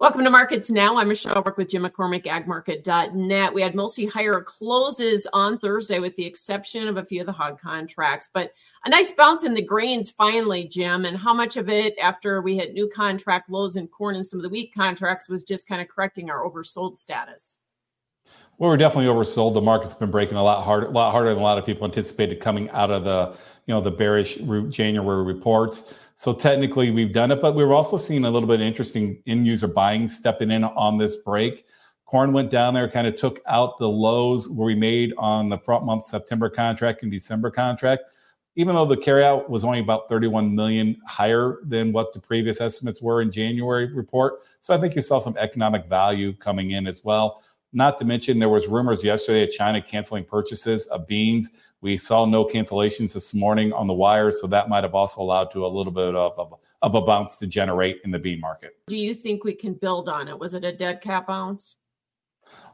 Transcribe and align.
Welcome 0.00 0.22
to 0.22 0.30
Markets 0.30 0.70
Now. 0.70 0.96
I'm 0.96 1.08
Michelle. 1.08 1.34
I 1.34 1.40
work 1.40 1.56
with 1.56 1.70
Jim 1.70 1.82
McCormick, 1.82 2.24
agmarket.net. 2.24 3.52
We 3.52 3.60
had 3.60 3.74
mostly 3.74 4.06
higher 4.06 4.40
closes 4.40 5.26
on 5.32 5.58
Thursday, 5.58 5.98
with 5.98 6.14
the 6.14 6.24
exception 6.24 6.86
of 6.86 6.98
a 6.98 7.04
few 7.04 7.18
of 7.22 7.26
the 7.26 7.32
hog 7.32 7.60
contracts. 7.60 8.30
But 8.32 8.52
a 8.84 8.90
nice 8.90 9.10
bounce 9.10 9.42
in 9.42 9.54
the 9.54 9.60
grains 9.60 10.08
finally, 10.08 10.68
Jim. 10.68 11.04
And 11.04 11.18
how 11.18 11.34
much 11.34 11.56
of 11.56 11.68
it, 11.68 11.98
after 11.98 12.40
we 12.40 12.56
had 12.56 12.74
new 12.74 12.88
contract 12.88 13.50
lows 13.50 13.74
in 13.74 13.88
corn 13.88 14.14
and 14.14 14.24
some 14.24 14.38
of 14.38 14.44
the 14.44 14.48
wheat 14.48 14.72
contracts, 14.72 15.28
was 15.28 15.42
just 15.42 15.66
kind 15.66 15.82
of 15.82 15.88
correcting 15.88 16.30
our 16.30 16.48
oversold 16.48 16.96
status? 16.96 17.58
Well, 18.58 18.70
we're 18.70 18.76
definitely 18.76 19.06
oversold. 19.06 19.54
The 19.54 19.60
market's 19.60 19.94
been 19.94 20.10
breaking 20.10 20.36
a 20.36 20.42
lot 20.42 20.64
harder, 20.64 20.86
a 20.86 20.90
lot 20.90 21.12
harder 21.12 21.28
than 21.28 21.38
a 21.38 21.42
lot 21.42 21.58
of 21.58 21.64
people 21.64 21.84
anticipated 21.84 22.40
coming 22.40 22.68
out 22.70 22.90
of 22.90 23.04
the, 23.04 23.36
you 23.66 23.74
know, 23.74 23.80
the 23.80 23.92
bearish 23.92 24.36
January 24.68 25.22
reports. 25.22 25.94
So 26.16 26.32
technically, 26.32 26.90
we've 26.90 27.12
done 27.12 27.30
it, 27.30 27.40
but 27.40 27.54
we 27.54 27.62
are 27.62 27.72
also 27.72 27.96
seeing 27.96 28.24
a 28.24 28.30
little 28.30 28.48
bit 28.48 28.60
interesting 28.60 29.22
end 29.28 29.46
user 29.46 29.68
buying 29.68 30.08
stepping 30.08 30.50
in 30.50 30.64
on 30.64 30.98
this 30.98 31.18
break. 31.18 31.66
Corn 32.04 32.32
went 32.32 32.50
down 32.50 32.74
there, 32.74 32.90
kind 32.90 33.06
of 33.06 33.14
took 33.14 33.40
out 33.46 33.78
the 33.78 33.88
lows 33.88 34.50
where 34.50 34.66
we 34.66 34.74
made 34.74 35.12
on 35.18 35.48
the 35.48 35.58
front 35.58 35.84
month 35.84 36.04
September 36.04 36.50
contract 36.50 37.02
and 37.04 37.12
December 37.12 37.52
contract. 37.52 38.02
Even 38.56 38.74
though 38.74 38.86
the 38.86 38.96
carryout 38.96 39.48
was 39.48 39.62
only 39.62 39.78
about 39.78 40.08
31 40.08 40.52
million 40.52 41.00
higher 41.06 41.58
than 41.62 41.92
what 41.92 42.12
the 42.12 42.18
previous 42.18 42.60
estimates 42.60 43.00
were 43.00 43.22
in 43.22 43.30
January 43.30 43.92
report. 43.92 44.40
So 44.58 44.74
I 44.74 44.78
think 44.78 44.96
you 44.96 45.02
saw 45.02 45.20
some 45.20 45.36
economic 45.36 45.86
value 45.86 46.32
coming 46.32 46.72
in 46.72 46.88
as 46.88 47.04
well. 47.04 47.44
Not 47.72 47.98
to 47.98 48.04
mention, 48.04 48.38
there 48.38 48.48
was 48.48 48.66
rumors 48.66 49.04
yesterday 49.04 49.44
of 49.44 49.50
China 49.50 49.82
canceling 49.82 50.24
purchases 50.24 50.86
of 50.86 51.06
beans. 51.06 51.50
We 51.82 51.98
saw 51.98 52.24
no 52.24 52.44
cancellations 52.44 53.12
this 53.12 53.34
morning 53.34 53.72
on 53.72 53.86
the 53.86 53.94
wire, 53.94 54.30
so 54.32 54.46
that 54.46 54.68
might 54.70 54.84
have 54.84 54.94
also 54.94 55.20
allowed 55.20 55.50
to 55.52 55.66
a 55.66 55.68
little 55.68 55.92
bit 55.92 56.14
of, 56.14 56.38
of, 56.38 56.54
of 56.80 56.94
a 56.94 57.02
bounce 57.02 57.38
to 57.40 57.46
generate 57.46 58.00
in 58.04 58.10
the 58.10 58.18
bean 58.18 58.40
market. 58.40 58.76
Do 58.88 58.96
you 58.96 59.14
think 59.14 59.44
we 59.44 59.52
can 59.52 59.74
build 59.74 60.08
on 60.08 60.28
it? 60.28 60.38
Was 60.38 60.54
it 60.54 60.64
a 60.64 60.72
dead 60.72 61.02
cat 61.02 61.26
bounce? 61.26 61.76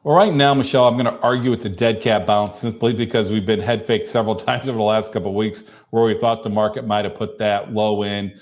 Well, 0.04 0.14
right 0.14 0.32
now, 0.32 0.54
Michelle, 0.54 0.86
I'm 0.86 0.94
going 0.94 1.06
to 1.06 1.20
argue 1.20 1.52
it's 1.52 1.64
a 1.64 1.70
dead 1.70 2.00
cat 2.00 2.24
bounce 2.24 2.58
simply 2.58 2.92
because 2.92 3.30
we've 3.30 3.46
been 3.46 3.60
head 3.60 3.84
faked 3.84 4.06
several 4.06 4.34
times 4.36 4.68
over 4.68 4.78
the 4.78 4.84
last 4.84 5.12
couple 5.12 5.30
of 5.30 5.34
weeks 5.34 5.68
where 5.90 6.04
we 6.04 6.16
thought 6.16 6.44
the 6.44 6.50
market 6.50 6.86
might 6.86 7.04
have 7.04 7.16
put 7.16 7.36
that 7.38 7.72
low 7.72 8.04
in 8.04 8.32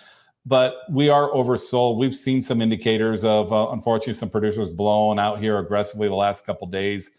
but 0.44 0.82
we 0.90 1.08
are 1.08 1.30
oversold. 1.30 1.98
We've 1.98 2.14
seen 2.14 2.42
some 2.42 2.60
indicators 2.60 3.24
of, 3.24 3.52
uh, 3.52 3.70
unfortunately, 3.70 4.14
some 4.14 4.30
producers 4.30 4.68
blowing 4.68 5.18
out 5.18 5.38
here 5.38 5.58
aggressively 5.58 6.08
the 6.08 6.14
last 6.14 6.44
couple 6.44 6.66
days. 6.66 7.12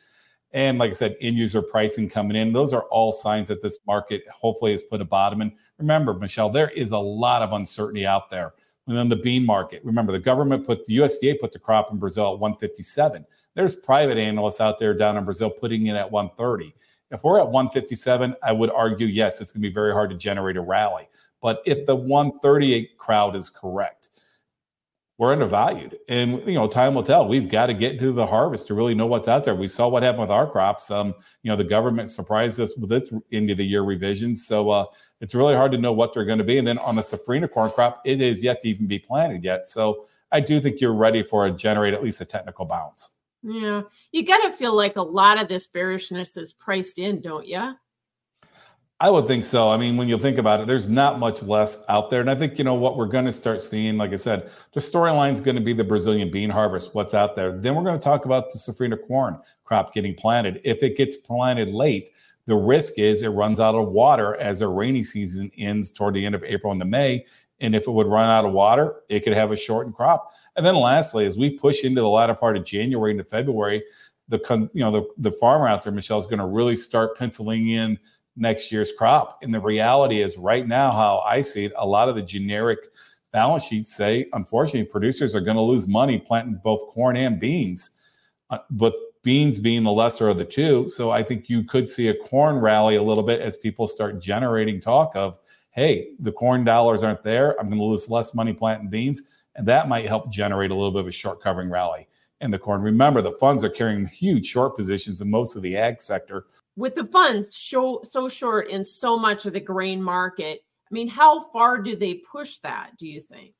And 0.52 0.78
like 0.78 0.90
I 0.90 0.94
said, 0.94 1.16
end 1.22 1.38
user 1.38 1.62
pricing 1.62 2.10
coming 2.10 2.38
in. 2.38 2.54
Those 2.54 2.74
are 2.74 2.84
all 2.84 3.12
signs 3.12 3.48
that 3.48 3.62
this 3.62 3.80
market 3.88 4.24
hopefully 4.30 4.72
has 4.72 4.84
put 4.84 5.02
a 5.02 5.06
bottom 5.06 5.42
in. 5.42 5.52
Remember, 5.80 6.14
Michelle, 6.14 6.50
there 6.50 6.70
is 6.70 6.92
a 6.92 6.98
lot 6.98 7.42
of 7.42 7.54
uncertainty 7.54 8.06
out 8.06 8.30
there. 8.30 8.54
And 8.86 8.98
then 8.98 9.08
the 9.08 9.16
bean 9.16 9.46
market. 9.46 9.82
Remember, 9.86 10.12
the 10.12 10.20
government 10.20 10.66
put 10.66 10.86
the 10.86 10.98
USDA 10.98 11.40
put 11.40 11.54
the 11.54 11.60
crop 11.60 11.92
in 11.92 11.98
Brazil 11.98 12.34
at 12.34 12.40
157. 12.40 13.26
There's 13.56 13.76
private 13.76 14.18
analysts 14.18 14.60
out 14.60 14.78
there 14.78 14.94
down 14.94 15.16
in 15.18 15.24
Brazil 15.24 15.50
putting 15.50 15.88
it 15.88 15.96
at 15.96 16.12
130. 16.12 16.76
If 17.10 17.24
we're 17.24 17.40
at 17.40 17.48
157, 17.48 18.36
I 18.44 18.52
would 18.52 18.72
argue 18.72 19.08
yes, 19.08 19.40
it's 19.40 19.52
going 19.52 19.62
to 19.62 19.70
be 19.70 19.74
very 19.74 19.94
hard 19.94 20.10
to 20.10 20.18
generate 20.18 20.58
a 20.58 20.62
rally. 20.62 21.08
But 21.44 21.62
if 21.66 21.86
the 21.86 21.96
138 21.96 22.98
crowd 22.98 23.36
is 23.36 23.50
correct, 23.50 24.10
we're 25.18 25.34
undervalued. 25.34 26.00
And 26.08 26.42
you 26.48 26.54
know, 26.54 26.68
time 26.68 26.96
will 26.96 27.04
tell. 27.04 27.28
We've 27.28 27.50
got 27.50 27.68
to 27.68 27.74
get 27.74 28.00
to 28.00 28.14
the 28.14 28.26
harvest 28.26 28.66
to 28.68 28.74
really 28.74 28.96
know 28.96 29.06
what's 29.06 29.28
out 29.28 29.44
there. 29.44 29.54
We 29.54 29.68
saw 29.68 29.90
what 29.90 30.04
happened 30.04 30.22
with 30.22 30.32
our 30.32 30.50
crops. 30.50 30.90
Um, 30.90 31.14
you 31.44 31.52
know, 31.52 31.58
the 31.58 31.66
government 31.66 32.10
surprised 32.10 32.60
us 32.62 32.76
with 32.78 32.92
its 32.92 33.12
end 33.32 33.52
of 33.52 33.58
the 33.58 33.66
year 33.66 33.84
revisions. 33.84 34.48
So 34.48 34.70
uh, 34.70 34.86
it's 35.20 35.36
really 35.36 35.54
hard 35.54 35.74
to 35.74 35.78
know 35.78 35.92
what 35.92 36.14
they're 36.14 36.26
going 36.26 36.40
to 36.40 36.44
be. 36.44 36.58
And 36.58 36.68
then 36.68 36.80
on 36.80 36.96
the 36.96 37.02
safrinha 37.02 37.52
corn 37.52 37.72
crop, 37.72 38.02
it 38.06 38.22
is 38.22 38.42
yet 38.42 38.62
to 38.62 38.70
even 38.70 38.88
be 38.88 38.98
planted 38.98 39.44
yet. 39.44 39.68
So 39.68 40.06
I 40.32 40.40
do 40.40 40.62
think 40.62 40.80
you're 40.80 40.96
ready 40.96 41.22
for 41.22 41.46
a 41.46 41.52
generate 41.52 41.94
at 41.94 42.02
least 42.02 42.22
a 42.22 42.26
technical 42.26 42.66
bounce. 42.66 43.12
Yeah, 43.44 43.82
you 44.14 44.26
got 44.26 44.42
to 44.44 44.52
feel 44.52 44.76
like 44.76 44.96
a 44.96 45.02
lot 45.02 45.40
of 45.40 45.50
this 45.50 45.68
bearishness 45.68 46.38
is 46.38 46.54
priced 46.54 46.98
in, 46.98 47.20
don't 47.20 47.46
you? 47.46 47.76
I 49.03 49.09
would 49.09 49.28
think 49.28 49.44
so. 49.44 49.69
I 49.69 49.75
mean, 49.75 49.97
when 49.97 50.08
you 50.08 50.18
think 50.18 50.38
about 50.38 50.62
it, 50.62 50.68
there's 50.68 50.90
not 50.90 51.19
much 51.19 51.44
less 51.44 51.84
out 51.90 52.09
there. 52.09 52.22
And 52.22 52.30
I 52.30 52.36
think, 52.36 52.58
you 52.58 52.64
know, 52.64 52.75
what 52.75 52.96
we're 52.96 53.06
going 53.06 53.25
to 53.25 53.34
start 53.34 53.59
seeing, 53.59 53.97
like 53.97 54.14
I 54.14 54.16
said, 54.16 54.50
the 54.72 54.80
storyline 54.80 55.34
is 55.34 55.41
going 55.41 55.58
to 55.58 55.62
be 55.62 55.74
the 55.74 55.84
Brazilian 55.84 56.31
bean 56.31 56.50
harvest, 56.50 56.96
what's 56.96 57.14
out 57.14 57.36
there. 57.36 57.52
Then 57.52 57.75
we're 57.75 57.84
going 57.84 58.00
to 58.00 58.03
talk 58.03 58.24
about 58.24 58.50
the 58.50 58.58
safrinha 58.58 59.06
corn 59.06 59.38
crop 59.66 59.94
getting 59.94 60.16
planted. 60.16 60.62
If 60.64 60.84
it 60.84 60.96
gets 60.96 61.18
planted 61.18 61.68
late, 61.68 62.12
the 62.46 62.56
risk 62.56 62.94
is 62.97 63.24
it 63.24 63.28
runs 63.28 63.59
out 63.59 63.75
of 63.75 63.90
water 63.90 64.38
as 64.38 64.59
the 64.59 64.69
rainy 64.69 65.03
season 65.03 65.52
ends 65.58 65.91
toward 65.91 66.14
the 66.14 66.25
end 66.25 66.34
of 66.34 66.44
April 66.46 66.72
into 66.72 66.85
May. 66.85 67.25
And 67.59 67.75
if 67.75 67.88
it 67.88 67.91
would 67.91 68.08
run 68.08 68.30
out 68.30 68.46
of 68.46 68.53
water, 68.53 69.02
it 69.09 69.25
could 69.25 69.34
have 69.34 69.52
a 69.52 69.58
shortened 69.58 69.96
crop. 69.96 70.31
And 70.56 70.66
then 70.66 70.75
lastly, 70.75 71.25
as 71.25 71.38
we 71.38 71.50
push 71.50 71.84
into 71.84 72.00
the 72.00 72.08
latter 72.08 72.35
part 72.35 72.56
of 72.56 72.64
January 72.64 73.12
into 73.12 73.25
February, 73.25 73.84
the 74.30 74.70
you 74.74 74.80
know 74.80 74.91
the, 74.91 75.03
the 75.18 75.31
farmer 75.31 75.68
out 75.68 75.84
there, 75.84 75.91
Michelle, 75.91 76.20
is 76.20 76.25
going 76.25 76.40
to 76.40 76.46
really 76.46 76.78
start 76.78 77.18
penciling 77.18 77.68
in 77.68 78.00
next 78.36 78.72
year's 78.72 78.92
crop. 78.92 79.40
And 79.42 79.54
the 79.54 79.60
reality 79.60 80.22
is, 80.22 80.38
right 80.38 80.68
now, 80.68 80.92
how 80.92 81.20
I 81.26 81.42
see 81.42 81.66
it, 81.66 81.74
a 81.78 81.86
lot 81.86 82.10
of 82.10 82.16
the 82.16 82.22
generic 82.22 82.80
balance 83.32 83.64
sheets 83.64 83.96
say, 83.96 84.28
unfortunately, 84.34 84.86
producers 84.86 85.36
are 85.36 85.42
going 85.42 85.58
to 85.58 85.62
lose 85.62 85.88
money 85.88 86.20
planting 86.20 86.60
both 86.64 86.88
corn 86.90 87.18
and 87.18 87.40
beans, 87.40 87.92
uh, 88.50 88.60
with 88.78 88.94
beans 89.24 89.58
being 89.60 89.84
the 89.84 89.92
lesser 89.92 90.30
of 90.30 90.38
the 90.38 90.46
two. 90.46 90.88
So 90.90 91.12
I 91.12 91.24
think 91.24 91.50
you 91.50 91.64
could 91.64 91.88
see 91.88 92.10
a 92.10 92.16
corn 92.16 92.58
rally 92.58 92.96
a 92.96 93.04
little 93.04 93.24
bit 93.24 93.40
as 93.40 93.58
people 93.58 93.88
start 93.88 94.22
generating 94.22 94.82
talk 94.82 95.16
of, 95.16 95.40
hey, 95.72 96.10
the 96.20 96.32
corn 96.32 96.64
dollars 96.64 97.04
aren't 97.04 97.24
there. 97.24 97.60
I'm 97.60 97.68
going 97.68 97.80
to 97.80 97.86
lose 97.86 98.10
less 98.10 98.36
money 98.36 98.54
planting 98.54 98.90
beans. 98.90 99.24
And 99.56 99.66
that 99.68 99.88
might 99.88 100.08
help 100.08 100.32
generate 100.32 100.72
a 100.72 100.76
little 100.76 100.92
bit 100.92 101.02
of 101.02 101.08
a 101.08 101.12
short 101.12 101.42
covering 101.42 101.70
rally 101.70 102.08
in 102.42 102.52
the 102.52 102.60
corn. 102.60 102.82
Remember, 102.82 103.22
the 103.22 103.32
funds 103.32 103.64
are 103.64 103.70
carrying 103.70 104.06
huge 104.06 104.46
short 104.46 104.76
positions 104.76 105.22
in 105.22 105.30
most 105.30 105.56
of 105.56 105.62
the 105.62 105.78
ag 105.78 106.02
sector 106.02 106.48
with 106.75 106.95
the 106.95 107.06
funds 107.06 107.56
so, 107.56 108.01
so 108.09 108.28
short 108.29 108.69
in 108.69 108.84
so 108.84 109.17
much 109.17 109.45
of 109.45 109.53
the 109.53 109.59
grain 109.59 110.01
market, 110.01 110.61
I 110.91 110.94
mean, 110.94 111.07
how 111.07 111.50
far 111.51 111.81
do 111.81 111.95
they 111.95 112.16
push 112.16 112.57
that, 112.57 112.91
do 112.97 113.07
you 113.07 113.22
think? 113.22 113.53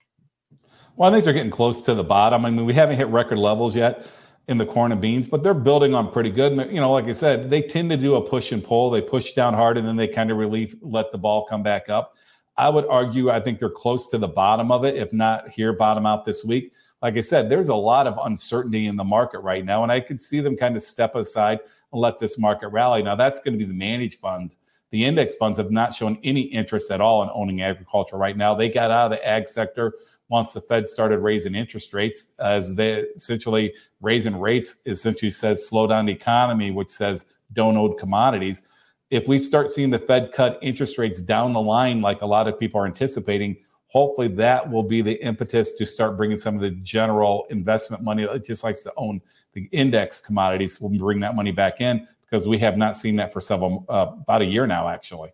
Well, 0.96 1.10
I 1.10 1.14
think 1.14 1.26
they're 1.26 1.34
getting 1.34 1.52
close 1.52 1.82
to 1.84 1.94
the 1.94 2.04
bottom. 2.04 2.46
I 2.46 2.50
mean, 2.50 2.66
we 2.66 2.74
haven't 2.74 2.98
hit 2.98 3.08
record 3.08 3.40
levels 3.40 3.76
yet 3.76 4.06
in 4.48 4.58
the 4.58 4.66
corn 4.66 4.92
and 4.92 5.02
beans, 5.02 5.28
but 5.28 5.42
they're 5.42 5.54
building 5.54 5.96
on 5.96 6.12
pretty 6.12 6.30
good. 6.30 6.52
And, 6.52 6.72
You 6.72 6.82
know, 6.82 6.92
like 6.92 7.06
I 7.06 7.14
said, 7.14 7.50
they 7.50 7.62
tend 7.62 7.90
to 7.92 7.98
do 7.98 8.16
a 8.16 8.22
push 8.22 8.52
and 8.52 8.64
pull. 8.64 8.90
They 8.90 9.02
push 9.02 9.34
down 9.34 9.54
hard 9.54 9.78
and 9.78 9.88
then 9.88 9.96
they 9.96 10.08
kind 10.08 10.32
of 10.32 10.38
relieve, 10.38 10.76
let 10.82 11.12
the 11.12 11.18
ball 11.18 11.46
come 11.46 11.64
back 11.64 11.90
up. 11.90 12.16
I 12.58 12.70
would 12.70 12.86
argue, 12.86 13.32
I 13.32 13.40
think 13.40 13.60
they're 13.60 13.70
close 13.70 14.12
to 14.12 14.18
the 14.18 14.28
bottom 14.28 14.72
of 14.72 14.86
it, 14.86 14.96
if 14.96 15.12
not 15.12 15.50
here, 15.50 15.74
bottom 15.74 16.06
out 16.06 16.26
this 16.26 16.46
week. 16.46 16.74
Like 17.04 17.18
I 17.18 17.22
said, 17.22 17.50
there's 17.50 17.68
a 17.68 17.76
lot 17.76 18.08
of 18.08 18.18
uncertainty 18.24 18.88
in 18.88 18.96
the 18.96 19.04
market 19.04 19.40
right 19.40 19.66
now, 19.66 19.84
and 19.84 19.92
I 19.92 20.00
could 20.00 20.22
see 20.22 20.40
them 20.40 20.56
kind 20.56 20.78
of 20.78 20.82
step 20.82 21.16
aside 21.16 21.60
and 21.92 22.02
let 22.02 22.18
this 22.18 22.40
market 22.40 22.70
rally. 22.70 23.04
Now, 23.04 23.14
that's 23.14 23.42
going 23.42 23.52
to 23.54 23.58
be 23.58 23.70
the 23.70 23.78
managed 23.78 24.22
fund. 24.22 24.56
The 24.92 25.04
index 25.04 25.36
funds 25.36 25.58
have 25.58 25.70
not 25.70 25.94
shown 25.94 26.18
any 26.24 26.44
interest 26.44 26.92
at 26.92 27.02
all 27.02 27.22
in 27.22 27.30
owning 27.34 27.62
agriculture 27.62 28.16
right 28.16 28.38
now. 28.38 28.56
They 28.56 28.70
got 28.70 28.90
out 28.90 29.12
of 29.12 29.12
the 29.12 29.28
ag 29.28 29.50
sector 29.50 29.96
once 30.30 30.54
the 30.54 30.62
Fed 30.62 30.88
started 30.88 31.20
raising 31.20 31.56
interest 31.56 31.94
rates, 31.94 32.32
as 32.40 32.74
they 32.74 33.02
essentially 33.18 33.74
raising 34.00 34.40
rates 34.40 34.78
essentially 34.86 35.32
says 35.32 35.68
slow 35.68 35.88
down 35.88 36.06
the 36.06 36.14
economy, 36.14 36.72
which 36.72 36.90
says 36.90 37.26
don't 37.52 37.76
own 37.76 37.98
commodities. 37.98 38.64
If 39.10 39.28
we 39.28 39.40
start 39.40 39.72
seeing 39.72 39.90
the 39.90 40.00
Fed 40.00 40.32
cut 40.32 40.58
interest 40.62 40.98
rates 40.98 41.22
down 41.22 41.52
the 41.52 41.62
line, 41.62 42.00
like 42.00 42.22
a 42.22 42.26
lot 42.26 42.48
of 42.48 42.58
people 42.58 42.80
are 42.80 42.86
anticipating, 42.86 43.58
hopefully 43.94 44.28
that 44.28 44.70
will 44.70 44.82
be 44.82 45.04
the 45.04 45.24
impetus 45.24 45.74
to 45.74 45.86
start 45.86 46.18
bringing 46.18 46.36
some 46.36 46.56
of 46.56 46.62
the 46.62 46.72
general 46.72 47.46
investment 47.52 48.02
money 48.04 48.26
that 48.26 48.44
just 48.44 48.64
likes 48.64 48.82
to 48.82 48.92
own 48.98 49.22
the 49.54 49.70
index 49.72 50.20
commodities 50.20 50.82
will 50.82 50.90
bring 50.90 51.20
that 51.20 51.36
money 51.36 51.52
back 51.52 51.80
in 51.80 52.06
because 52.22 52.48
we 52.48 52.58
have 52.58 52.76
not 52.76 52.98
seen 52.98 53.16
that 53.16 53.32
for 53.32 53.40
several 53.40 53.86
uh, 53.90 54.08
about 54.22 54.42
a 54.42 54.46
year 54.46 54.66
now 54.66 54.90
actually 54.90 55.30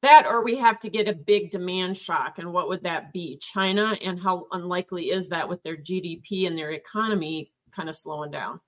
that 0.00 0.24
or 0.26 0.42
we 0.42 0.56
have 0.56 0.78
to 0.78 0.88
get 0.88 1.06
a 1.06 1.12
big 1.12 1.50
demand 1.50 1.96
shock 1.96 2.38
and 2.38 2.50
what 2.50 2.66
would 2.66 2.82
that 2.82 3.12
be 3.12 3.36
china 3.36 3.96
and 4.02 4.18
how 4.18 4.46
unlikely 4.52 5.10
is 5.10 5.28
that 5.28 5.46
with 5.46 5.62
their 5.62 5.76
gdp 5.76 6.46
and 6.46 6.56
their 6.56 6.70
economy 6.70 7.52
kind 7.76 7.90
of 7.90 7.94
slowing 7.94 8.30
down 8.30 8.58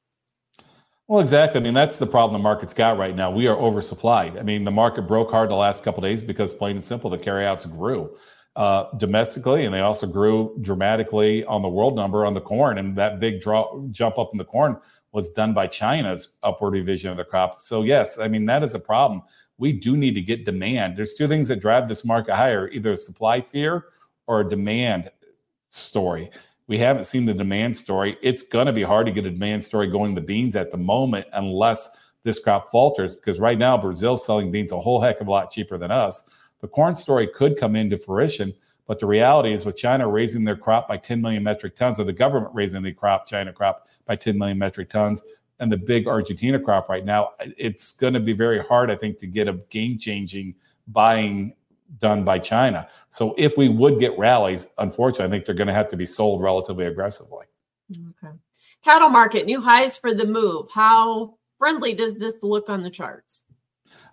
well, 1.09 1.21
exactly. 1.21 1.61
I 1.61 1.63
mean, 1.63 1.75
that's 1.75 1.99
the 1.99 2.07
problem 2.07 2.33
the 2.33 2.43
market's 2.43 2.73
got 2.73 2.97
right 2.97 3.15
now. 3.15 3.31
We 3.31 3.47
are 3.47 3.57
oversupplied. 3.57 4.39
I 4.39 4.43
mean, 4.43 4.65
the 4.65 4.71
market 4.71 5.03
broke 5.03 5.31
hard 5.31 5.51
the 5.51 5.57
last 5.57 5.85
couple 5.85 6.01
days 6.01 6.23
because, 6.23 6.55
plain 6.55 6.77
and 6.77 6.85
simple, 6.85 7.11
the 7.11 7.19
carryouts 7.19 7.67
grew 7.67 8.17
uh, 8.57 8.85
domestically, 8.99 9.65
and 9.65 9.75
they 9.75 9.81
also 9.81 10.07
grew 10.07 10.57
dramatically 10.61 11.45
on 11.47 11.63
the 11.63 11.69
world 11.69 11.97
number 11.97 12.27
on 12.27 12.35
the 12.35 12.41
corn. 12.41 12.79
And 12.79 12.97
that 12.97 13.19
big 13.19 13.41
draw, 13.41 13.81
jump 13.91 14.19
up 14.19 14.31
in 14.33 14.39
the 14.39 14.45
corn 14.45 14.77
was 15.13 15.31
done 15.31 15.55
by 15.55 15.67
China's 15.67 16.37
upward 16.43 16.75
revision 16.75 17.11
of 17.11 17.17
the 17.17 17.25
crop. 17.25 17.61
So 17.61 17.83
yes, 17.83 18.19
I 18.19 18.29
mean 18.29 18.47
that 18.47 18.63
is 18.63 18.75
a 18.75 18.79
problem. 18.79 19.23
We 19.59 19.73
do 19.73 19.97
need 19.97 20.15
to 20.15 20.21
get 20.21 20.45
demand. 20.45 20.97
There's 20.97 21.15
two 21.15 21.29
things 21.29 21.49
that 21.49 21.61
drive 21.61 21.89
this 21.89 22.05
market 22.05 22.35
higher: 22.35 22.69
either 22.69 22.97
supply 22.97 23.41
fear 23.41 23.87
or 24.27 24.41
a 24.41 24.49
demand 24.49 25.11
story. 25.71 26.31
We 26.67 26.79
haven't 26.79 27.05
seen 27.05 27.25
the 27.25 27.35
demand 27.35 27.77
story. 27.77 28.17
It's 28.23 28.43
going 28.43 28.67
to 28.67 28.73
be 28.73 28.83
hard 28.83 29.07
to 29.07 29.13
get 29.13 29.27
a 29.27 29.31
demand 29.31 29.65
story 29.65 29.89
going 29.89 30.15
the 30.15 30.21
beans 30.21 30.57
at 30.57 30.71
the 30.71 30.79
moment 30.79 31.27
unless 31.33 31.91
this 32.25 32.39
crop 32.39 32.71
falters 32.71 33.17
because 33.17 33.41
right 33.41 33.59
now 33.59 33.77
Brazil's 33.77 34.25
selling 34.25 34.51
beans 34.51 34.73
a 34.73 34.81
whole 34.81 35.01
heck 35.01 35.21
of 35.21 35.27
a 35.27 35.31
lot 35.31 35.51
cheaper 35.51 35.77
than 35.77 35.91
us 35.91 36.25
the 36.63 36.69
corn 36.69 36.97
story 36.97 37.27
could 37.27 37.59
come 37.59 37.77
into 37.77 37.99
fruition. 37.99 38.55
But 38.87 38.99
the 38.99 39.07
reality 39.07 39.53
is, 39.53 39.65
with 39.65 39.77
China 39.77 40.09
raising 40.09 40.45
their 40.45 40.57
crop 40.57 40.89
by 40.89 40.97
10 40.97 41.21
million 41.21 41.43
metric 41.43 41.77
tons, 41.77 42.01
or 42.01 42.05
the 42.05 42.13
government 42.13 42.55
raising 42.55 42.83
the 42.83 42.93
crop, 42.93 43.27
China 43.27 43.53
crop 43.53 43.87
by 44.07 44.17
10 44.17 44.37
million 44.39 44.59
metric 44.59 44.89
tons, 44.89 45.23
and 45.61 45.71
the 45.71 45.77
big 45.77 46.09
Argentina 46.09 46.59
crop 46.59 46.89
right 46.89 47.05
now, 47.05 47.33
it's 47.57 47.93
going 47.93 48.15
to 48.15 48.21
be 48.21 48.33
very 48.33 48.59
hard, 48.59 48.91
I 48.91 48.97
think, 48.97 49.19
to 49.19 49.27
get 49.27 49.47
a 49.47 49.55
game 49.71 49.99
changing 49.99 50.55
buying 50.89 51.55
done 51.99 52.25
by 52.25 52.39
China. 52.39 52.89
So 53.09 53.35
if 53.39 53.57
we 53.57 53.69
would 53.69 54.01
get 54.01 54.19
rallies, 54.19 54.71
unfortunately, 54.79 55.27
I 55.27 55.31
think 55.31 55.47
they're 55.47 55.55
going 55.55 55.69
to 55.69 55.75
have 55.75 55.89
to 55.89 55.97
be 55.97 56.07
sold 56.07 56.43
relatively 56.43 56.87
aggressively. 56.87 57.47
Okay. 57.93 58.35
Cattle 58.85 59.11
market, 59.11 59.47
new 59.47 59.61
highs 59.61 59.97
for 59.97 60.13
the 60.15 60.27
move. 60.27 60.67
How 60.73 61.35
friendly 61.59 61.95
does 61.95 62.15
this 62.15 62.35
look 62.43 62.69
on 62.69 62.83
the 62.83 62.91
charts? 62.91 63.45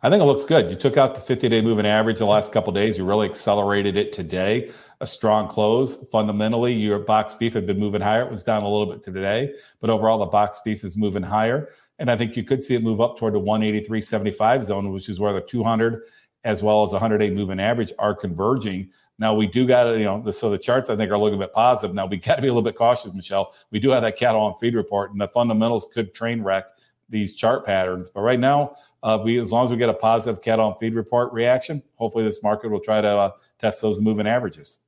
I 0.01 0.09
think 0.09 0.23
it 0.23 0.25
looks 0.25 0.45
good. 0.45 0.69
You 0.69 0.77
took 0.77 0.95
out 0.95 1.13
the 1.13 1.19
50 1.19 1.49
day 1.49 1.61
moving 1.61 1.85
average 1.85 2.19
the 2.19 2.25
last 2.25 2.53
couple 2.53 2.71
days. 2.71 2.97
You 2.97 3.03
really 3.03 3.27
accelerated 3.27 3.97
it 3.97 4.13
today. 4.13 4.71
A 5.01 5.07
strong 5.07 5.49
close. 5.49 6.07
Fundamentally, 6.09 6.71
your 6.71 6.99
box 6.99 7.33
beef 7.33 7.53
had 7.53 7.67
been 7.67 7.77
moving 7.79 7.99
higher. 7.99 8.21
It 8.21 8.31
was 8.31 8.41
down 8.41 8.63
a 8.63 8.69
little 8.69 8.93
bit 8.93 9.03
today, 9.03 9.53
but 9.81 9.89
overall, 9.89 10.17
the 10.17 10.25
box 10.25 10.61
beef 10.63 10.85
is 10.85 10.95
moving 10.95 11.23
higher. 11.23 11.73
And 11.99 12.09
I 12.09 12.15
think 12.15 12.37
you 12.37 12.43
could 12.43 12.63
see 12.63 12.75
it 12.75 12.83
move 12.83 13.01
up 13.01 13.17
toward 13.17 13.33
the 13.33 13.41
183.75 13.41 14.63
zone, 14.63 14.93
which 14.93 15.09
is 15.09 15.19
where 15.19 15.33
the 15.33 15.41
200 15.41 16.03
as 16.45 16.63
well 16.63 16.83
as 16.83 16.93
100 16.93 17.17
day 17.17 17.29
moving 17.29 17.59
average 17.59 17.91
are 17.99 18.15
converging. 18.15 18.89
Now 19.17 19.33
we 19.33 19.47
do 19.47 19.67
got 19.67 19.83
to, 19.83 19.99
you 19.99 20.05
know, 20.05 20.21
the, 20.21 20.31
so 20.31 20.49
the 20.49 20.57
charts 20.57 20.89
I 20.89 20.95
think 20.95 21.11
are 21.11 21.17
looking 21.17 21.35
a 21.35 21.43
bit 21.43 21.51
positive. 21.51 21.93
Now 21.93 22.05
we 22.05 22.15
got 22.15 22.37
to 22.37 22.41
be 22.41 22.47
a 22.47 22.51
little 22.51 22.63
bit 22.63 22.77
cautious, 22.77 23.13
Michelle. 23.13 23.53
We 23.71 23.79
do 23.79 23.89
have 23.89 24.03
that 24.03 24.15
cattle 24.15 24.39
on 24.39 24.55
feed 24.55 24.75
report, 24.75 25.11
and 25.11 25.19
the 25.19 25.27
fundamentals 25.27 25.89
could 25.93 26.13
train 26.13 26.41
wreck 26.41 26.63
these 27.09 27.35
chart 27.35 27.65
patterns. 27.65 28.09
But 28.09 28.21
right 28.21 28.39
now, 28.39 28.75
uh, 29.03 29.19
we 29.23 29.39
as 29.39 29.51
long 29.51 29.65
as 29.65 29.71
we 29.71 29.77
get 29.77 29.89
a 29.89 29.93
positive 29.93 30.41
cattle 30.41 30.65
on 30.65 30.77
feed 30.77 30.93
report 30.93 31.31
reaction, 31.33 31.83
hopefully 31.95 32.23
this 32.23 32.43
market 32.43 32.69
will 32.69 32.79
try 32.79 33.01
to 33.01 33.07
uh, 33.07 33.31
test 33.59 33.81
those 33.81 34.01
moving 34.01 34.27
averages. 34.27 34.79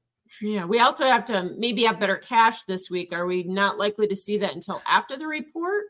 Yeah, 0.42 0.66
we 0.66 0.80
also 0.80 1.06
have 1.06 1.26
to 1.26 1.52
maybe 1.58 1.84
have 1.84 2.00
better 2.00 2.18
cash 2.18 2.64
this 2.64 2.90
week. 2.90 3.14
Are 3.14 3.26
we 3.26 3.44
not 3.44 3.78
likely 3.78 4.08
to 4.08 4.16
see 4.16 4.38
that 4.38 4.56
until 4.56 4.82
after 4.88 5.18
the 5.18 5.28
report? 5.28 5.86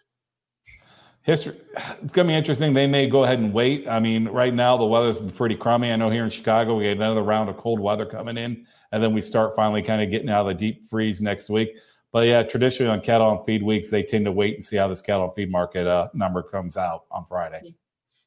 history 1.23 1.55
it's 2.01 2.13
going 2.13 2.27
to 2.27 2.31
be 2.31 2.35
interesting 2.35 2.73
they 2.73 2.87
may 2.87 3.07
go 3.07 3.23
ahead 3.23 3.37
and 3.37 3.53
wait 3.53 3.87
i 3.87 3.99
mean 3.99 4.27
right 4.29 4.55
now 4.55 4.75
the 4.75 4.85
weather's 4.85 5.19
been 5.19 5.29
pretty 5.29 5.55
crummy 5.55 5.91
i 5.91 5.95
know 5.95 6.09
here 6.09 6.23
in 6.23 6.29
chicago 6.29 6.75
we 6.75 6.85
had 6.85 6.97
another 6.97 7.21
round 7.21 7.47
of 7.47 7.57
cold 7.57 7.79
weather 7.79 8.07
coming 8.07 8.37
in 8.37 8.65
and 8.91 9.03
then 9.03 9.13
we 9.13 9.21
start 9.21 9.55
finally 9.55 9.83
kind 9.83 10.01
of 10.01 10.09
getting 10.09 10.29
out 10.29 10.41
of 10.41 10.47
the 10.47 10.53
deep 10.53 10.85
freeze 10.87 11.21
next 11.21 11.47
week 11.47 11.77
but 12.11 12.27
yeah 12.27 12.43
traditionally 12.43 12.91
on 12.91 13.01
cattle 13.01 13.27
on 13.27 13.43
feed 13.45 13.63
weeks 13.63 13.89
they 13.89 14.03
tend 14.03 14.25
to 14.25 14.31
wait 14.31 14.53
and 14.53 14.63
see 14.63 14.77
how 14.77 14.87
this 14.87 15.01
cattle 15.01 15.23
on 15.27 15.33
feed 15.33 15.51
market 15.51 15.87
uh, 15.87 16.07
number 16.13 16.41
comes 16.41 16.77
out 16.77 17.05
on 17.11 17.25
friday 17.25 17.73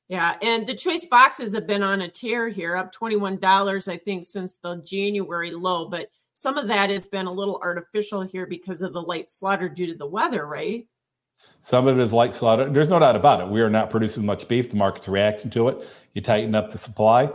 yeah 0.09 0.37
and 0.43 0.67
the 0.67 0.75
choice 0.75 1.07
boxes 1.07 1.55
have 1.55 1.67
been 1.67 1.83
on 1.83 2.03
a 2.03 2.09
tear 2.09 2.49
here 2.49 2.77
up 2.77 2.95
$21 2.95 3.89
i 3.89 3.97
think 3.97 4.25
since 4.25 4.57
the 4.57 4.77
january 4.85 5.51
low 5.51 5.89
but 5.89 6.09
some 6.33 6.59
of 6.59 6.67
that 6.67 6.91
has 6.91 7.07
been 7.07 7.27
a 7.27 7.33
little 7.33 7.61
artificial 7.63 8.23
here 8.23 8.47
because 8.47 8.83
of 8.83 8.93
the 8.93 9.03
light 9.03 9.31
slaughter 9.31 9.69
due 9.69 9.87
to 9.87 9.95
the 9.95 10.07
weather 10.07 10.47
right 10.47 10.87
some 11.61 11.87
of 11.87 11.99
it 11.99 12.03
is 12.03 12.13
light 12.13 12.35
slaughter. 12.35 12.69
There's 12.71 12.91
no 12.91 12.99
doubt 12.99 13.17
about 13.17 13.41
it. 13.41 13.49
We 13.49 13.61
are 13.61 13.71
not 13.71 13.91
producing 13.91 14.25
much 14.25 14.49
beef. 14.49 14.71
The 14.71 14.77
market's 14.77 15.09
reacting 15.09 15.51
to 15.53 15.69
it. 15.69 15.87
You 16.15 16.23
tighten 16.23 16.55
up 16.55 16.71
the 16.71 16.79
supply, 16.79 17.31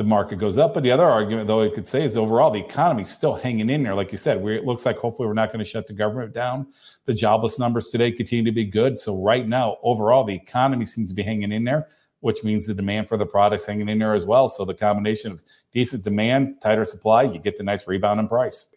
the 0.00 0.04
market 0.04 0.36
goes 0.36 0.56
up. 0.56 0.72
But 0.72 0.82
the 0.82 0.90
other 0.90 1.04
argument, 1.04 1.46
though, 1.46 1.60
I 1.60 1.68
could 1.68 1.86
say 1.86 2.04
is 2.04 2.16
overall 2.16 2.50
the 2.50 2.64
economy's 2.64 3.10
still 3.10 3.34
hanging 3.34 3.68
in 3.68 3.82
there. 3.82 3.94
Like 3.94 4.12
you 4.12 4.16
said, 4.16 4.38
it 4.38 4.64
looks 4.64 4.86
like 4.86 4.96
hopefully 4.96 5.28
we're 5.28 5.34
not 5.34 5.52
going 5.52 5.62
to 5.62 5.70
shut 5.70 5.86
the 5.86 5.92
government 5.92 6.32
down. 6.32 6.68
The 7.04 7.12
jobless 7.12 7.58
numbers 7.58 7.90
today 7.90 8.10
continue 8.10 8.46
to 8.46 8.50
be 8.50 8.64
good. 8.64 8.98
So 8.98 9.22
right 9.22 9.46
now, 9.46 9.76
overall, 9.82 10.24
the 10.24 10.34
economy 10.34 10.86
seems 10.86 11.10
to 11.10 11.14
be 11.14 11.22
hanging 11.22 11.52
in 11.52 11.64
there, 11.64 11.88
which 12.20 12.42
means 12.42 12.66
the 12.66 12.72
demand 12.72 13.10
for 13.10 13.18
the 13.18 13.26
products 13.26 13.66
hanging 13.66 13.90
in 13.90 13.98
there 13.98 14.14
as 14.14 14.24
well. 14.24 14.48
So 14.48 14.64
the 14.64 14.72
combination 14.72 15.32
of 15.32 15.42
decent 15.74 16.02
demand, 16.02 16.62
tighter 16.62 16.86
supply, 16.86 17.24
you 17.24 17.38
get 17.38 17.58
the 17.58 17.62
nice 17.62 17.86
rebound 17.86 18.20
in 18.20 18.26
price. 18.26 18.74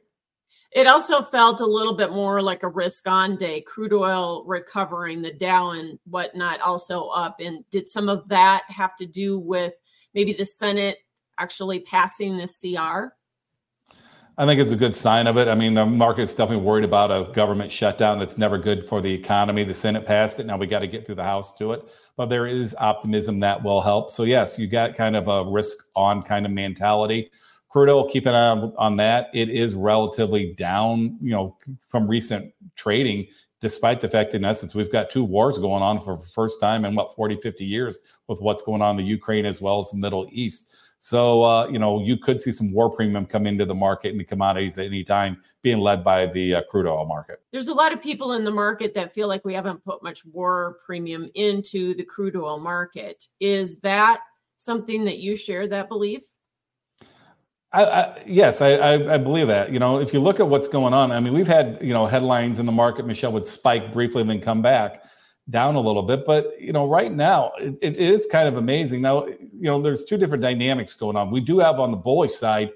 It 0.74 0.88
also 0.88 1.22
felt 1.22 1.62
a 1.62 1.66
little 1.66 1.94
bit 1.94 2.12
more 2.12 2.42
like 2.42 2.64
a 2.64 2.68
risk 2.68 3.08
on 3.08 3.38
day. 3.38 3.62
Crude 3.62 3.94
oil 3.94 4.44
recovering, 4.46 5.22
the 5.22 5.32
Dow 5.32 5.70
and 5.70 6.00
whatnot 6.04 6.60
also 6.60 7.08
up. 7.08 7.40
And 7.40 7.64
did 7.70 7.88
some 7.88 8.10
of 8.10 8.28
that 8.28 8.64
have 8.68 8.98
to 8.98 9.06
do 9.06 9.40
with 9.40 9.72
maybe 10.14 10.34
the 10.34 10.46
Senate 10.46 10.98
actually 11.38 11.80
passing 11.80 12.38
this 12.38 12.60
CR? 12.60 13.08
I 14.36 14.48
think 14.48 14.60
it's 14.60 14.72
a 14.72 14.78
good 14.78 14.96
sign 14.96 15.28
of 15.28 15.38
it. 15.38 15.48
I 15.48 15.54
mean, 15.54 15.76
the 15.76 15.86
market's 15.86 16.34
definitely 16.34 16.66
worried 16.66 16.86
about 16.86 17.12
a 17.12 17.32
government 17.34 17.70
shutdown 17.70 18.18
that's 18.18 18.38
never 18.38 18.58
good 18.58 18.84
for 18.84 19.00
the 19.00 19.14
economy. 19.14 19.64
The 19.64 19.76
Senate 19.76 20.08
passed 20.08 20.40
it. 20.40 20.48
Now 20.48 20.58
we 20.58 20.66
got 20.66 20.80
to 20.80 20.88
get 20.88 21.06
through 21.06 21.16
the 21.16 21.24
House 21.24 21.56
to 21.58 21.72
it. 21.74 21.84
But 22.16 22.28
there 22.28 22.48
is 22.48 22.76
optimism 22.80 23.40
that 23.42 23.62
will 23.62 23.82
help. 23.82 24.10
So, 24.10 24.24
yes, 24.24 24.58
you 24.58 24.66
got 24.66 24.96
kind 24.96 25.16
of 25.16 25.28
a 25.28 25.46
risk 25.46 25.88
on 25.96 26.24
kind 26.24 26.48
of 26.48 26.52
mentality. 26.52 27.30
Crude 27.70 27.90
oil, 27.90 28.10
keep 28.10 28.26
an 28.26 28.34
eye 28.34 28.50
on, 28.50 28.74
on 28.78 28.98
that. 28.98 29.30
It 29.36 29.50
is 29.50 29.76
relatively 29.76 30.54
down, 30.54 31.18
you 31.22 31.32
know, 31.32 31.56
from 31.88 32.08
recent 32.08 32.54
trading, 32.76 33.28
despite 33.64 34.02
the 34.02 34.10
fact, 34.10 34.34
in 34.34 34.44
essence, 34.44 34.76
we've 34.76 34.92
got 34.92 35.10
two 35.10 35.24
wars 35.24 35.58
going 35.58 35.82
on 35.82 35.98
for 36.02 36.18
the 36.18 36.26
first 36.26 36.60
time 36.60 36.84
in 36.84 36.94
what 36.96 37.16
40, 37.16 37.38
50 37.38 37.64
years 37.64 37.98
with 38.28 38.42
what's 38.42 38.62
going 38.62 38.82
on 38.82 39.00
in 39.00 39.06
the 39.06 39.10
Ukraine 39.10 39.46
as 39.46 39.62
well 39.62 39.80
as 39.80 39.90
the 39.90 39.98
Middle 39.98 40.28
East. 40.32 40.76
So, 41.04 41.44
uh, 41.44 41.68
you 41.68 41.80
know, 41.80 42.00
you 42.00 42.16
could 42.16 42.40
see 42.40 42.54
some 42.54 42.72
war 42.72 42.90
premium 42.90 43.26
come 43.26 43.46
into 43.46 43.66
the 43.66 43.76
market 43.76 44.12
and 44.12 44.20
the 44.22 44.24
commodities 44.24 44.78
at 44.78 44.86
any 44.86 45.04
time 45.04 45.36
being 45.62 45.80
led 45.80 46.02
by 46.02 46.28
the 46.28 46.56
uh, 46.56 46.62
crude 46.72 46.88
oil 46.88 47.06
market. 47.06 47.42
There's 47.52 47.68
a 47.68 47.74
lot 47.74 47.92
of 47.92 48.02
people 48.02 48.32
in 48.32 48.46
the 48.46 48.52
market 48.52 48.94
that 48.94 49.14
feel 49.14 49.28
like 49.28 49.44
we 49.44 49.54
haven't 49.54 49.84
put 49.84 50.02
much 50.02 50.24
war 50.24 50.78
premium 50.86 51.30
into 51.36 51.94
the 51.94 52.06
crude 52.06 52.38
oil 52.38 52.58
market. 52.58 53.28
Is 53.42 53.80
that 53.80 54.22
something 54.56 55.04
that 55.04 55.18
you 55.18 55.36
share 55.36 55.68
that 55.68 55.90
belief? 55.90 56.22
I, 57.74 57.84
I, 57.84 58.24
yes, 58.26 58.62
I, 58.62 58.94
I, 58.94 59.18
believe 59.18 59.48
that. 59.48 59.74
You 59.74 59.80
know, 59.80 60.00
if 60.00 60.14
you 60.14 60.22
look 60.22 60.40
at 60.40 60.48
what's 60.48 60.70
going 60.70 60.94
on, 60.94 61.12
I 61.12 61.20
mean, 61.20 61.34
we've 61.34 61.46
had 61.46 61.80
you 61.82 61.92
know 61.92 62.06
headlines 62.06 62.60
in 62.60 62.66
the 62.66 62.72
market. 62.72 63.06
Michelle 63.06 63.34
would 63.34 63.46
spike 63.46 63.92
briefly 63.92 64.22
and 64.22 64.30
then 64.30 64.40
come 64.40 64.62
back 64.62 65.04
down 65.50 65.76
a 65.76 65.82
little 65.82 66.04
bit, 66.04 66.26
but 66.26 66.54
you 66.62 66.72
know, 66.72 66.88
right 66.88 67.12
now 67.12 67.52
it, 67.60 67.78
it 67.82 67.98
is 67.98 68.26
kind 68.32 68.48
of 68.48 68.56
amazing. 68.56 69.02
Now, 69.02 69.28
you 69.60 69.70
know, 69.70 69.82
there's 69.82 70.06
two 70.06 70.18
different 70.18 70.44
dynamics 70.44 70.94
going 70.94 71.16
on. 71.16 71.32
We 71.32 71.42
do 71.42 71.60
have 71.60 71.80
on 71.80 71.92
the 71.92 71.98
bullish 71.98 72.34
side, 72.34 72.72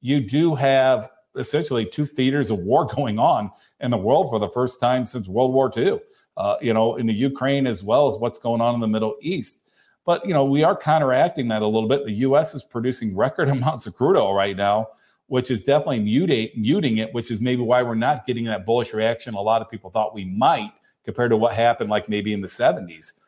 you 0.00 0.20
do 0.20 0.54
have 0.54 1.10
essentially 1.36 1.84
two 1.84 2.06
theaters 2.06 2.50
of 2.50 2.58
war 2.58 2.86
going 2.96 3.18
on 3.18 3.50
in 3.80 3.90
the 3.90 3.98
world 3.98 4.30
for 4.30 4.38
the 4.38 4.48
first 4.48 4.80
time 4.80 5.04
since 5.04 5.28
World 5.28 5.52
War 5.52 5.70
II. 5.76 6.00
Uh, 6.36 6.56
you 6.62 6.72
know, 6.72 6.96
in 6.96 7.06
the 7.06 7.12
Ukraine 7.12 7.66
as 7.66 7.82
well 7.82 8.08
as 8.08 8.16
what's 8.18 8.38
going 8.38 8.60
on 8.60 8.74
in 8.74 8.80
the 8.80 8.88
Middle 8.88 9.16
East. 9.20 9.68
But 10.06 10.24
you 10.24 10.32
know, 10.32 10.44
we 10.44 10.62
are 10.62 10.76
counteracting 10.76 11.48
that 11.48 11.60
a 11.60 11.66
little 11.66 11.88
bit. 11.88 12.06
The 12.06 12.12
U.S. 12.12 12.54
is 12.54 12.64
producing 12.64 13.14
record 13.14 13.48
amounts 13.50 13.86
of 13.86 13.94
crude 13.94 14.16
oil 14.16 14.32
right 14.32 14.56
now, 14.56 14.88
which 15.26 15.50
is 15.50 15.64
definitely 15.64 16.00
mutate, 16.00 16.56
muting 16.56 16.98
it, 16.98 17.12
which 17.12 17.30
is 17.30 17.40
maybe 17.40 17.62
why 17.62 17.82
we're 17.82 17.94
not 17.94 18.26
getting 18.26 18.44
that 18.44 18.64
bullish 18.64 18.94
reaction 18.94 19.34
a 19.34 19.40
lot 19.40 19.60
of 19.60 19.68
people 19.68 19.90
thought 19.90 20.14
we 20.14 20.24
might 20.24 20.70
compared 21.04 21.30
to 21.30 21.36
what 21.36 21.54
happened 21.54 21.90
like 21.90 22.08
maybe 22.08 22.32
in 22.32 22.40
the 22.40 22.48
70s. 22.48 23.20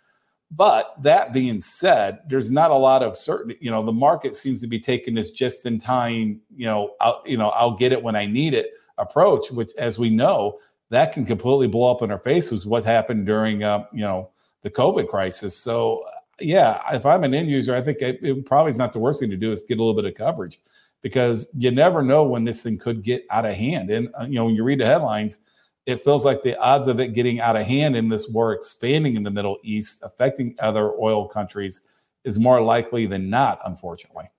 But 0.54 0.94
that 1.02 1.32
being 1.32 1.60
said, 1.60 2.20
there's 2.28 2.50
not 2.50 2.70
a 2.70 2.76
lot 2.76 3.02
of 3.02 3.16
certainty. 3.16 3.56
You 3.60 3.70
know, 3.70 3.84
the 3.84 3.92
market 3.92 4.34
seems 4.34 4.60
to 4.60 4.66
be 4.66 4.78
taking 4.78 5.14
this 5.14 5.30
just 5.30 5.64
in 5.64 5.78
time, 5.78 6.40
you 6.54 6.66
know, 6.66 6.94
I'll, 7.00 7.22
you 7.24 7.38
know, 7.38 7.48
I'll 7.50 7.74
get 7.74 7.92
it 7.92 8.02
when 8.02 8.16
I 8.16 8.26
need 8.26 8.52
it 8.52 8.72
approach, 8.98 9.50
which 9.50 9.72
as 9.78 9.98
we 9.98 10.10
know, 10.10 10.58
that 10.90 11.12
can 11.12 11.24
completely 11.24 11.68
blow 11.68 11.90
up 11.90 12.02
in 12.02 12.10
our 12.10 12.18
faces 12.18 12.66
what 12.66 12.84
happened 12.84 13.24
during, 13.24 13.62
uh, 13.62 13.84
you 13.92 14.02
know, 14.02 14.30
the 14.60 14.68
COVID 14.68 15.08
crisis. 15.08 15.56
So 15.56 16.04
yeah, 16.38 16.82
if 16.94 17.06
I'm 17.06 17.24
an 17.24 17.32
end 17.32 17.48
user, 17.48 17.74
I 17.74 17.80
think 17.80 18.02
it, 18.02 18.18
it, 18.22 18.44
probably 18.44 18.70
is 18.70 18.78
not 18.78 18.92
the 18.92 18.98
worst 18.98 19.20
thing 19.20 19.30
to 19.30 19.36
do 19.36 19.52
is 19.52 19.62
get 19.62 19.78
a 19.78 19.82
little 19.82 20.00
bit 20.00 20.04
of 20.04 20.14
coverage 20.14 20.60
because 21.00 21.48
you 21.56 21.70
never 21.70 22.02
know 22.02 22.24
when 22.24 22.44
this 22.44 22.62
thing 22.62 22.76
could 22.76 23.02
get 23.02 23.24
out 23.30 23.46
of 23.46 23.54
hand. 23.54 23.90
And 23.90 24.10
uh, 24.20 24.24
you 24.24 24.34
know, 24.34 24.44
when 24.46 24.54
you 24.54 24.64
read 24.64 24.80
the 24.80 24.86
headlines, 24.86 25.38
it 25.86 26.04
feels 26.04 26.24
like 26.24 26.42
the 26.42 26.58
odds 26.58 26.88
of 26.88 27.00
it 27.00 27.14
getting 27.14 27.40
out 27.40 27.56
of 27.56 27.66
hand 27.66 27.96
in 27.96 28.08
this 28.08 28.28
war 28.28 28.52
expanding 28.52 29.16
in 29.16 29.22
the 29.22 29.30
Middle 29.30 29.58
East, 29.62 30.02
affecting 30.04 30.54
other 30.58 30.92
oil 31.00 31.28
countries, 31.28 31.82
is 32.24 32.38
more 32.38 32.60
likely 32.60 33.06
than 33.06 33.28
not, 33.28 33.60
unfortunately. 33.64 34.30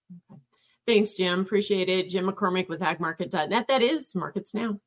Thanks, 0.86 1.16
Jim. 1.16 1.42
Appreciate 1.42 1.90
it. 1.90 2.10
Jim 2.10 2.30
McCormick 2.30 2.70
with 2.70 2.82
agmarket.net. 2.82 3.68
That 3.68 3.82
is 3.82 4.16
Markets 4.16 4.54
Now. 4.54 4.80